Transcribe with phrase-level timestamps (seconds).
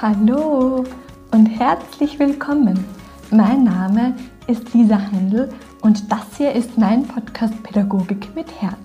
[0.00, 0.84] Hallo
[1.32, 2.84] und herzlich willkommen.
[3.32, 4.14] Mein Name
[4.46, 8.78] ist Lisa Händel und das hier ist mein Podcast Pädagogik mit Herz.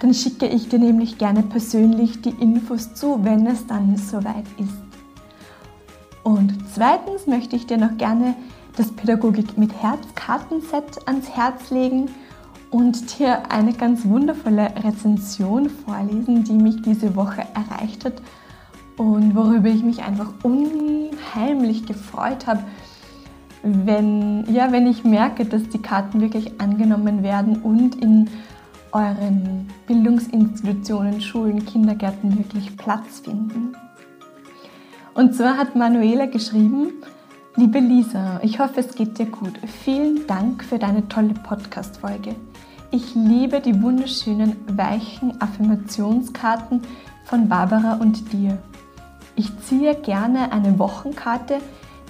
[0.00, 4.74] Dann schicke ich dir nämlich gerne persönlich die Infos zu, wenn es dann soweit ist.
[6.22, 8.34] Und zweitens möchte ich dir noch gerne
[8.76, 12.10] das Pädagogik mit Herz Kartenset ans Herz legen
[12.70, 18.20] und dir eine ganz wundervolle Rezension vorlesen, die mich diese Woche erreicht hat
[18.96, 22.62] und worüber ich mich einfach unheimlich gefreut habe,
[23.62, 28.30] wenn, ja, wenn ich merke, dass die Karten wirklich angenommen werden und in
[28.92, 33.72] euren Bildungsinstitutionen, Schulen, Kindergärten wirklich Platz finden.
[35.14, 36.92] Und zwar hat Manuela geschrieben,
[37.56, 39.54] liebe Lisa, ich hoffe es geht dir gut.
[39.82, 42.36] Vielen Dank für deine tolle Podcast-Folge.
[42.90, 46.82] Ich liebe die wunderschönen, weichen Affirmationskarten
[47.24, 48.58] von Barbara und dir.
[49.36, 51.58] Ich ziehe gerne eine Wochenkarte,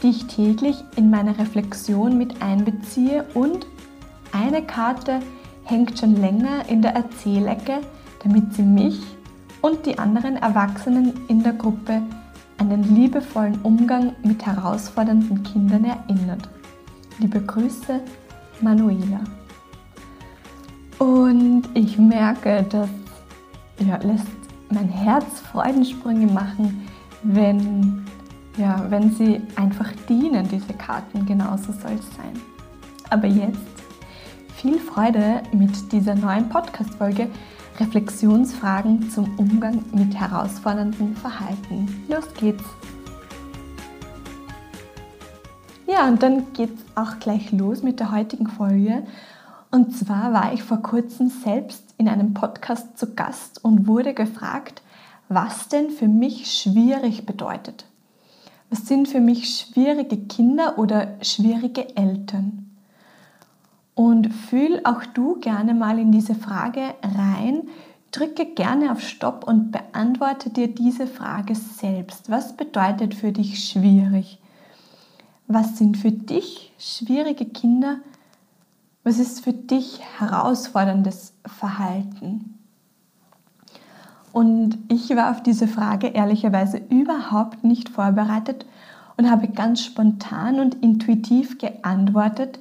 [0.02, 3.66] die ich täglich in meine Reflexion mit einbeziehe und
[4.32, 5.20] eine Karte
[5.64, 7.80] hängt schon länger in der Erzählecke,
[8.22, 9.00] damit sie mich
[9.60, 12.02] und die anderen Erwachsenen in der Gruppe
[12.58, 16.48] an den liebevollen Umgang mit herausfordernden Kindern erinnert.
[17.18, 18.00] Liebe Grüße,
[18.60, 19.20] Manuela.
[20.98, 22.88] Und ich merke, das
[23.84, 24.26] ja, lässt
[24.70, 26.85] mein Herz Freudensprünge machen,
[27.34, 28.04] wenn,
[28.56, 31.26] ja, wenn sie einfach dienen, diese Karten.
[31.26, 32.40] Genauso soll es sein.
[33.10, 33.58] Aber jetzt
[34.56, 37.28] viel Freude mit dieser neuen Podcast-Folge
[37.78, 42.04] Reflexionsfragen zum Umgang mit herausforderndem Verhalten.
[42.08, 42.64] Los geht's!
[45.86, 49.06] Ja, und dann geht's auch gleich los mit der heutigen Folge.
[49.70, 54.82] Und zwar war ich vor kurzem selbst in einem Podcast zu Gast und wurde gefragt,
[55.28, 57.86] was denn für mich schwierig bedeutet.
[58.70, 62.70] Was sind für mich schwierige Kinder oder schwierige Eltern?
[63.94, 67.68] Und fühl auch du gerne mal in diese Frage rein.
[68.12, 72.30] Drücke gerne auf Stopp und beantworte dir diese Frage selbst.
[72.30, 74.38] Was bedeutet für dich schwierig?
[75.48, 77.98] Was sind für dich schwierige Kinder?
[79.04, 82.55] Was ist für dich herausforderndes Verhalten?
[84.36, 88.66] Und ich war auf diese Frage ehrlicherweise überhaupt nicht vorbereitet
[89.16, 92.58] und habe ganz spontan und intuitiv geantwortet,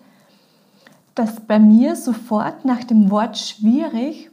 [1.16, 4.31] dass bei mir sofort nach dem Wort schwierig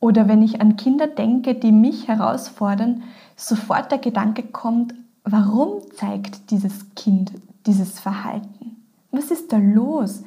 [0.00, 3.04] oder wenn ich an Kinder denke, die mich herausfordern,
[3.36, 4.92] sofort der Gedanke kommt,
[5.24, 7.32] warum zeigt dieses Kind
[7.64, 8.76] dieses Verhalten?
[9.12, 10.24] Was ist da los?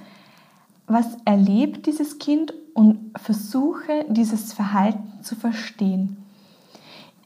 [0.88, 6.18] Was erlebt dieses Kind und versuche dieses Verhalten zu verstehen.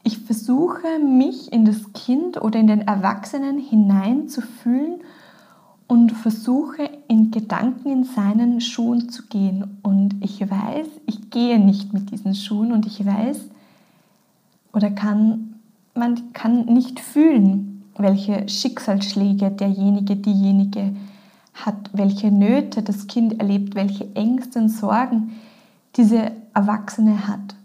[0.08, 5.02] Ich versuche mich in das Kind oder in den Erwachsenen hineinzufühlen
[5.86, 9.76] und versuche in Gedanken in seinen Schuhen zu gehen.
[9.82, 13.50] Und ich weiß, ich gehe nicht mit diesen Schuhen und ich weiß
[14.72, 15.56] oder kann,
[15.94, 20.96] man kann nicht fühlen, welche Schicksalsschläge derjenige, diejenige
[21.52, 25.32] hat, welche Nöte das Kind erlebt, welche Ängste und Sorgen
[25.96, 27.57] diese Erwachsene hat.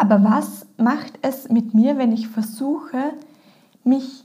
[0.00, 3.12] Aber was macht es mit mir, wenn ich versuche,
[3.84, 4.24] mich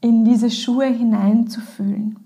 [0.00, 2.18] in diese Schuhe hineinzufühlen?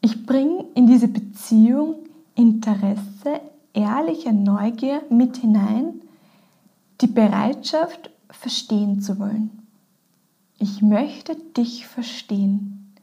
[0.00, 1.96] Ich bringe in diese Beziehung
[2.36, 3.40] Interesse,
[3.72, 6.00] ehrliche Neugier mit hinein,
[7.00, 9.50] die Bereitschaft, verstehen zu wollen.
[10.60, 12.94] Ich möchte dich verstehen.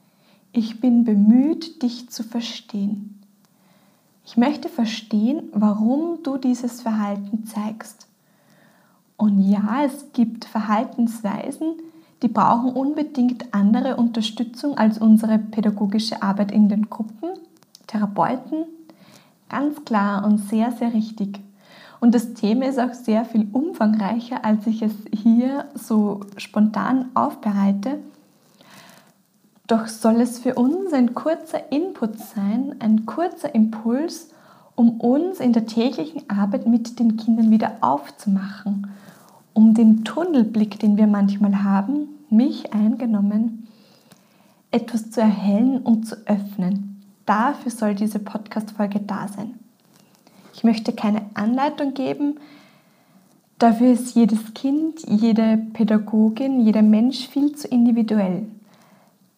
[0.53, 3.19] Ich bin bemüht, dich zu verstehen.
[4.25, 8.07] Ich möchte verstehen, warum du dieses Verhalten zeigst.
[9.17, 11.75] Und ja, es gibt Verhaltensweisen,
[12.21, 17.29] die brauchen unbedingt andere Unterstützung als unsere pädagogische Arbeit in den Gruppen,
[17.85, 18.65] Therapeuten.
[19.47, 21.39] Ganz klar und sehr, sehr richtig.
[21.99, 27.99] Und das Thema ist auch sehr viel umfangreicher, als ich es hier so spontan aufbereite.
[29.67, 34.29] Doch soll es für uns ein kurzer Input sein, ein kurzer Impuls,
[34.75, 38.91] um uns in der täglichen Arbeit mit den Kindern wieder aufzumachen,
[39.53, 43.67] um den Tunnelblick, den wir manchmal haben, mich eingenommen,
[44.69, 47.01] etwas zu erhellen und zu öffnen.
[47.25, 49.55] Dafür soll diese Podcast-Folge da sein.
[50.53, 52.35] Ich möchte keine Anleitung geben.
[53.57, 58.45] Dafür ist jedes Kind, jede Pädagogin, jeder Mensch viel zu individuell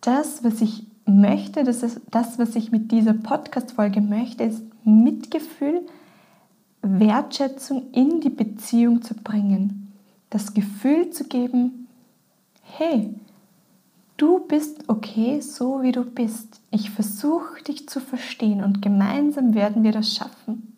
[0.08, 5.82] das, was ich möchte, das ist das, was ich mit dieser Podcast-Folge möchte, ist Mitgefühl,
[6.82, 9.92] Wertschätzung in die Beziehung zu bringen.
[10.30, 11.88] Das Gefühl zu geben,
[12.62, 13.14] hey,
[14.16, 16.62] du bist okay, so wie du bist.
[16.72, 20.74] Ich versuche dich zu verstehen und gemeinsam werden wir das schaffen.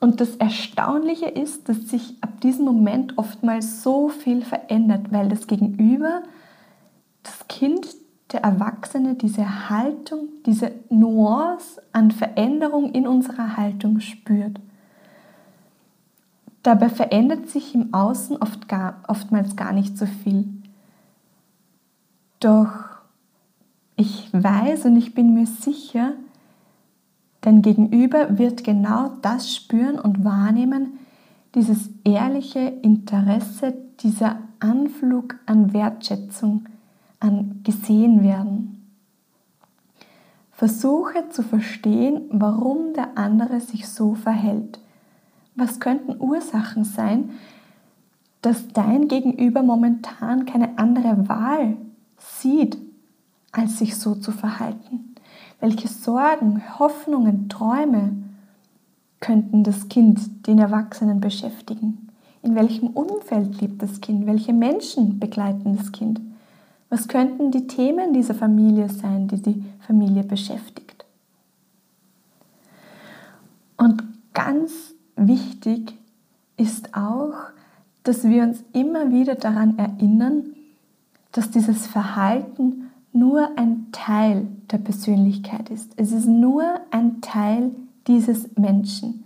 [0.00, 5.46] Und das Erstaunliche ist, dass sich ab diesem Moment oftmals so viel verändert, weil das
[5.46, 6.22] Gegenüber
[7.28, 7.86] das Kind,
[8.32, 14.60] der Erwachsene, diese Haltung, diese Nuance an Veränderung in unserer Haltung spürt.
[16.62, 20.48] Dabei verändert sich im Außen oft gar, oftmals gar nicht so viel.
[22.40, 22.72] Doch
[23.96, 26.12] ich weiß und ich bin mir sicher,
[27.40, 30.98] dein Gegenüber wird genau das spüren und wahrnehmen,
[31.54, 36.66] dieses ehrliche Interesse, dieser Anflug an Wertschätzung,
[37.20, 38.78] an gesehen werden.
[40.52, 44.80] Versuche zu verstehen, warum der andere sich so verhält.
[45.54, 47.30] Was könnten Ursachen sein,
[48.42, 51.76] dass dein Gegenüber momentan keine andere Wahl
[52.16, 52.78] sieht,
[53.52, 55.14] als sich so zu verhalten?
[55.60, 58.16] Welche Sorgen, Hoffnungen, Träume
[59.20, 62.08] könnten das Kind, den Erwachsenen beschäftigen?
[62.42, 64.26] In welchem Umfeld lebt das Kind?
[64.26, 66.20] Welche Menschen begleiten das Kind?
[66.90, 71.04] Was könnten die Themen dieser Familie sein, die die Familie beschäftigt?
[73.76, 74.02] Und
[74.32, 75.96] ganz wichtig
[76.56, 77.34] ist auch,
[78.02, 80.54] dass wir uns immer wieder daran erinnern,
[81.32, 85.92] dass dieses Verhalten nur ein Teil der Persönlichkeit ist.
[85.96, 87.72] Es ist nur ein Teil
[88.06, 89.24] dieses Menschen.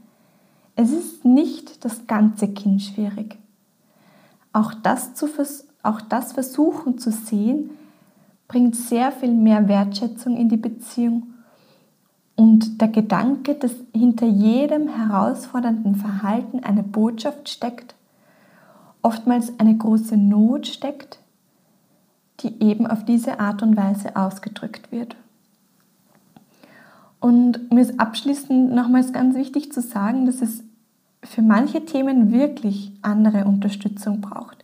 [0.74, 3.38] Es ist nicht das ganze Kind schwierig.
[4.52, 7.70] Auch das zu, vers auch das Versuchen zu sehen,
[8.48, 11.34] bringt sehr viel mehr Wertschätzung in die Beziehung.
[12.36, 17.94] Und der Gedanke, dass hinter jedem herausfordernden Verhalten eine Botschaft steckt,
[19.02, 21.18] oftmals eine große Not steckt,
[22.40, 25.16] die eben auf diese Art und Weise ausgedrückt wird.
[27.20, 30.64] Und mir ist abschließend nochmals ganz wichtig zu sagen, dass es
[31.22, 34.61] für manche Themen wirklich andere Unterstützung braucht.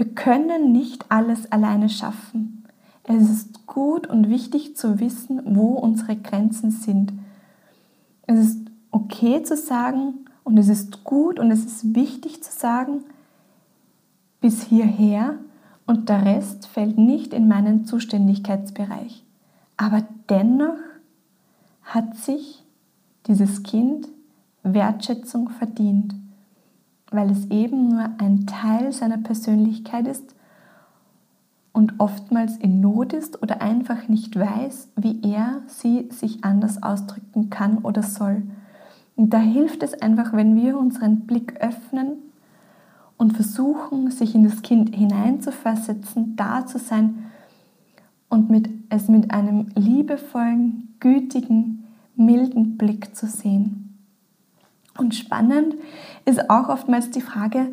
[0.00, 2.64] Wir können nicht alles alleine schaffen.
[3.02, 7.12] Es ist gut und wichtig zu wissen, wo unsere Grenzen sind.
[8.26, 13.04] Es ist okay zu sagen und es ist gut und es ist wichtig zu sagen,
[14.40, 15.34] bis hierher
[15.84, 19.22] und der Rest fällt nicht in meinen Zuständigkeitsbereich.
[19.76, 20.78] Aber dennoch
[21.82, 22.64] hat sich
[23.26, 24.08] dieses Kind
[24.62, 26.14] Wertschätzung verdient
[27.10, 30.34] weil es eben nur ein Teil seiner Persönlichkeit ist
[31.72, 37.50] und oftmals in Not ist oder einfach nicht weiß, wie er sie sich anders ausdrücken
[37.50, 38.42] kann oder soll.
[39.16, 42.12] Und da hilft es einfach, wenn wir unseren Blick öffnen
[43.16, 47.26] und versuchen, sich in das Kind hineinzuversetzen, da zu sein
[48.28, 51.84] und mit, es mit einem liebevollen, gütigen,
[52.16, 53.89] milden Blick zu sehen.
[54.96, 55.76] Und spannend
[56.24, 57.68] ist auch oftmals die Frage,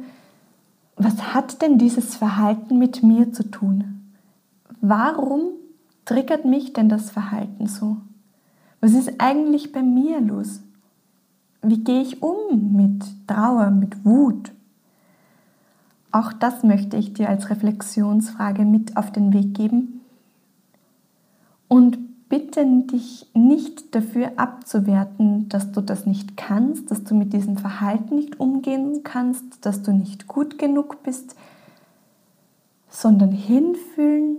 [0.96, 4.14] was hat denn dieses Verhalten mit mir zu tun?
[4.82, 5.50] Warum
[6.06, 7.98] triggert mich denn das Verhalten so?
[8.82, 10.62] Was ist eigentlich bei mir los?
[11.62, 14.52] Wie gehe ich um mit Trauer, mit Wut?
[16.12, 20.02] Auch das möchte ich dir als Reflexionsfrage mit auf den Weg geben.
[21.68, 27.58] Und bitten dich nicht dafür abzuwerten, dass du das nicht kannst, dass du mit diesem
[27.58, 31.36] Verhalten nicht umgehen kannst, dass du nicht gut genug bist,
[32.90, 34.38] sondern hinfühlen,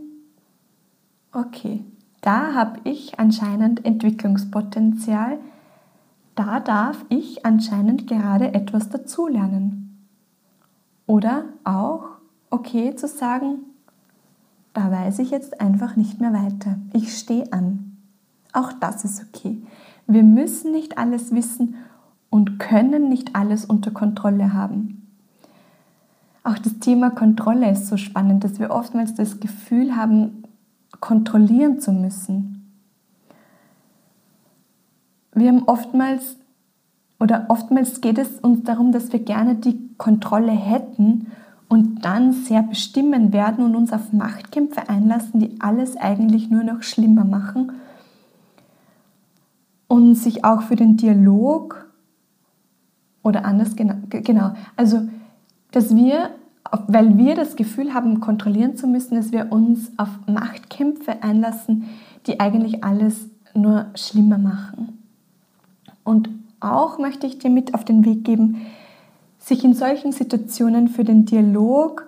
[1.32, 1.84] okay,
[2.20, 5.38] da habe ich anscheinend Entwicklungspotenzial,
[6.34, 10.06] da darf ich anscheinend gerade etwas dazulernen.
[11.06, 12.18] Oder auch,
[12.50, 13.60] okay, zu sagen,
[14.78, 16.78] da weiß ich jetzt einfach nicht mehr weiter.
[16.92, 17.96] Ich stehe an.
[18.52, 19.60] Auch das ist okay.
[20.06, 21.74] Wir müssen nicht alles wissen
[22.30, 25.08] und können nicht alles unter Kontrolle haben.
[26.44, 30.44] Auch das Thema Kontrolle ist so spannend, dass wir oftmals das Gefühl haben,
[31.00, 32.72] kontrollieren zu müssen.
[35.34, 36.36] Wir haben oftmals
[37.18, 41.32] oder oftmals geht es uns darum, dass wir gerne die Kontrolle hätten
[41.68, 46.82] und dann sehr bestimmen werden und uns auf Machtkämpfe einlassen, die alles eigentlich nur noch
[46.82, 47.72] schlimmer machen
[49.86, 51.86] und sich auch für den Dialog
[53.22, 55.08] oder anders genau, also
[55.70, 56.30] dass wir,
[56.86, 61.84] weil wir das Gefühl haben, kontrollieren zu müssen, dass wir uns auf Machtkämpfe einlassen,
[62.26, 64.98] die eigentlich alles nur schlimmer machen.
[66.04, 68.66] Und auch möchte ich dir mit auf den Weg geben,
[69.48, 72.06] sich in solchen Situationen für den Dialog,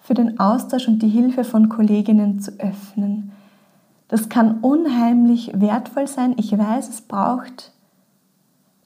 [0.00, 3.32] für den Austausch und die Hilfe von Kolleginnen zu öffnen.
[4.08, 6.34] Das kann unheimlich wertvoll sein.
[6.38, 7.72] Ich weiß, es braucht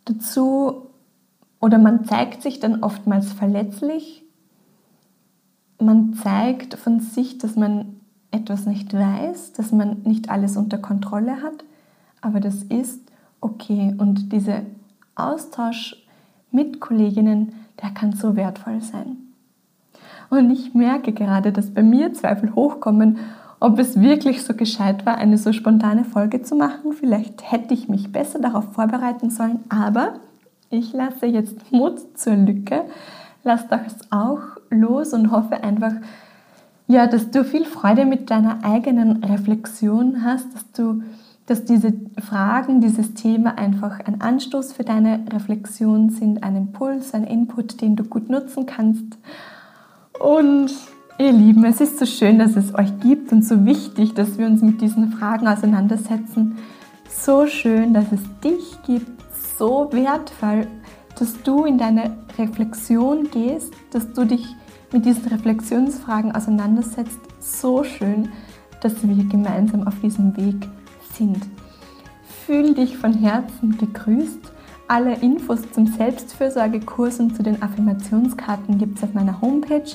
[0.04, 0.88] dazu
[1.60, 4.24] oder man zeigt sich dann oftmals verletzlich.
[5.80, 8.00] Man zeigt von sich, dass man
[8.30, 11.64] etwas nicht weiß, dass man nicht alles unter Kontrolle hat,
[12.20, 13.00] aber das ist
[13.40, 14.62] okay und dieser
[15.14, 15.96] Austausch
[16.50, 17.52] mit Kolleginnen
[17.82, 19.16] der kann so wertvoll sein.
[20.30, 23.18] Und ich merke gerade, dass bei mir Zweifel hochkommen,
[23.60, 26.92] ob es wirklich so gescheit war, eine so spontane Folge zu machen.
[26.92, 30.14] Vielleicht hätte ich mich besser darauf vorbereiten sollen, aber
[30.70, 32.82] ich lasse jetzt Mut zur Lücke,
[33.44, 34.40] lasse das auch
[34.70, 35.92] los und hoffe einfach,
[36.88, 41.02] ja, dass du viel Freude mit deiner eigenen Reflexion hast, dass du
[41.46, 47.24] dass diese Fragen, dieses Thema einfach ein Anstoß für deine Reflexion sind, ein Impuls, ein
[47.24, 49.16] Input, den du gut nutzen kannst.
[50.20, 50.72] Und
[51.18, 54.46] ihr Lieben, es ist so schön, dass es euch gibt und so wichtig, dass wir
[54.46, 56.56] uns mit diesen Fragen auseinandersetzen.
[57.08, 59.22] So schön, dass es dich gibt,
[59.56, 60.66] so wertvoll,
[61.18, 64.44] dass du in deine Reflexion gehst, dass du dich
[64.92, 67.20] mit diesen Reflexionsfragen auseinandersetzt.
[67.38, 68.30] So schön,
[68.82, 70.68] dass wir gemeinsam auf diesem Weg
[71.16, 71.40] sind.
[72.44, 74.52] Fühl dich von Herzen gegrüßt.
[74.88, 79.90] Alle Infos zum Selbstfürsorgekurs und zu den Affirmationskarten gibt es auf meiner Homepage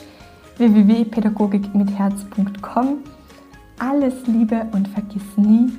[0.58, 2.98] www.pädagogikmitherz.com.
[3.80, 5.72] Alles Liebe und vergiss nie,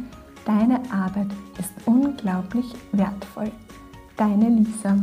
[0.45, 3.53] deine Arbeit ist unglaublich wertvoll.
[4.17, 4.97] Deine Lisa.